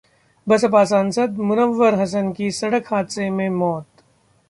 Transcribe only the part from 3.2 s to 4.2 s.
में मौत